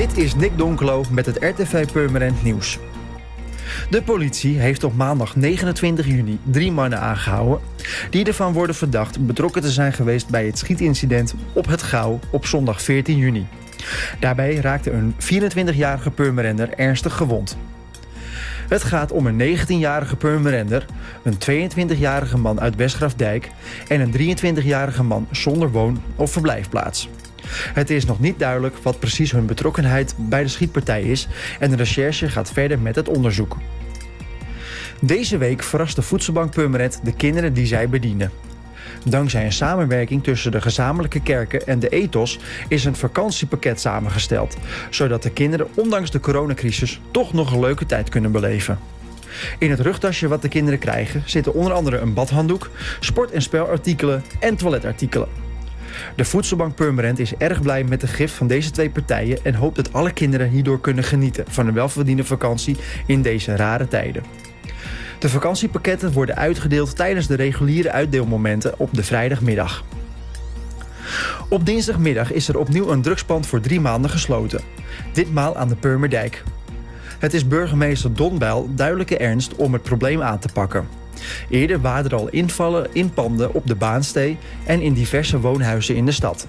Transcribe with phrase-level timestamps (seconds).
[0.00, 2.78] Dit is Nick Donkelo met het RTV Purmerend Nieuws.
[3.90, 7.60] De politie heeft op maandag 29 juni drie mannen aangehouden...
[8.10, 12.46] die ervan worden verdacht betrokken te zijn geweest bij het schietincident op het Gouw op
[12.46, 13.46] zondag 14 juni.
[14.20, 17.56] Daarbij raakte een 24-jarige Purmerender ernstig gewond.
[18.68, 20.86] Het gaat om een 19-jarige Purmerender,
[21.22, 23.50] een 22-jarige man uit Westgrafdijk...
[23.88, 27.08] en een 23-jarige man zonder woon- of verblijfplaats.
[27.52, 31.76] Het is nog niet duidelijk wat precies hun betrokkenheid bij de schietpartij is en de
[31.76, 33.56] recherche gaat verder met het onderzoek.
[35.00, 38.30] Deze week verrast de Voedselbank Purmerend de kinderen die zij bedienen.
[39.04, 44.56] Dankzij een samenwerking tussen de gezamenlijke kerken en de ethos is een vakantiepakket samengesteld,
[44.90, 48.78] zodat de kinderen ondanks de coronacrisis toch nog een leuke tijd kunnen beleven.
[49.58, 52.70] In het rugtasje wat de kinderen krijgen zitten onder andere een badhanddoek,
[53.00, 55.49] sport- en spelartikelen en toiletartikelen.
[56.16, 59.76] De Voedselbank Purmerend is erg blij met de gift van deze twee partijen en hoopt
[59.76, 64.22] dat alle kinderen hierdoor kunnen genieten van een welverdiende vakantie in deze rare tijden.
[65.18, 69.84] De vakantiepakketten worden uitgedeeld tijdens de reguliere uitdeelmomenten op de vrijdagmiddag.
[71.48, 74.60] Op dinsdagmiddag is er opnieuw een drugspand voor drie maanden gesloten.
[75.12, 76.42] Ditmaal aan de Purmerdijk.
[77.18, 80.99] Het is burgemeester Don Bijl duidelijke ernst om het probleem aan te pakken.
[81.48, 86.06] Eerder waren er al invallen in panden op de Baanstee en in diverse woonhuizen in
[86.06, 86.46] de stad.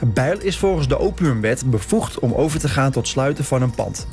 [0.00, 4.06] Bijl is volgens de opiumwet bevoegd om over te gaan tot sluiten van een pand.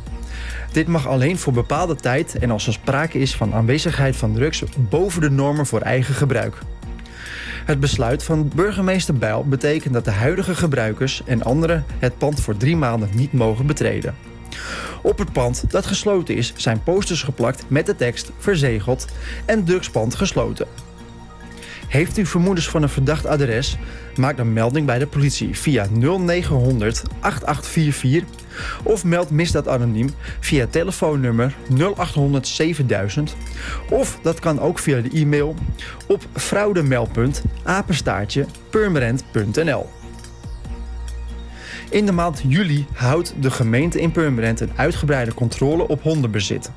[0.72, 4.64] Dit mag alleen voor bepaalde tijd en als er sprake is van aanwezigheid van drugs
[4.90, 6.58] boven de normen voor eigen gebruik.
[7.66, 12.58] Het besluit van burgemeester Bijl betekent dat de huidige gebruikers en anderen het pand voor
[12.58, 14.16] drie maanden niet mogen betreden.
[15.02, 19.08] Op het pand dat gesloten is zijn posters geplakt met de tekst verzegeld
[19.46, 20.68] en drugspand gesloten.
[21.88, 23.78] Heeft u vermoedens van een verdacht adres?
[24.16, 28.48] Maak dan melding bij de politie via 0900 8844
[28.84, 31.56] of meld misdaad anoniem via telefoonnummer
[31.96, 33.36] 0800 7000
[33.90, 35.56] of dat kan ook via de e-mail
[36.08, 37.42] op fraudemeldpunt.
[41.90, 46.72] In de maand juli houdt de gemeente in Purmerend een uitgebreide controle op hondenbezit.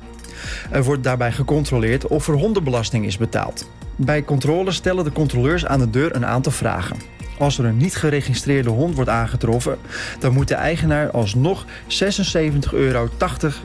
[0.71, 3.69] Er wordt daarbij gecontroleerd of er hondenbelasting is betaald.
[3.95, 6.97] Bij controle stellen de controleurs aan de deur een aantal vragen.
[7.37, 9.77] Als er een niet geregistreerde hond wordt aangetroffen,
[10.19, 11.69] dan moet de eigenaar alsnog 76,80
[12.71, 13.09] euro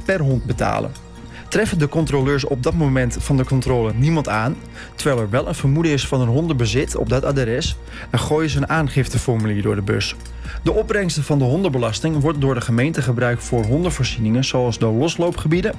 [0.04, 1.07] per hond betalen.
[1.48, 4.56] Treffen de controleurs op dat moment van de controle niemand aan,
[4.94, 7.76] terwijl er wel een vermoeden is van een hondenbezit op dat adres,
[8.10, 10.14] dan gooien ze een aangifteformulier door de bus.
[10.62, 15.74] De opbrengsten van de hondenbelasting wordt door de gemeente gebruikt voor hondenvoorzieningen zoals de losloopgebieden,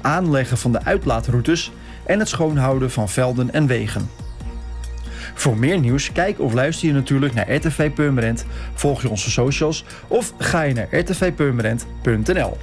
[0.00, 1.72] aanleggen van de uitlaatroutes
[2.06, 4.10] en het schoonhouden van velden en wegen.
[5.34, 9.84] Voor meer nieuws, kijk of luister je natuurlijk naar RTV Purmerend, volg je onze socials
[10.08, 12.56] of ga je naar rtvpurmerend.nl.